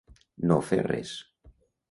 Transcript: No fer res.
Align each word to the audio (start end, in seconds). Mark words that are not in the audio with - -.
No 0.51 0.57
fer 0.69 0.81
res. 0.87 1.13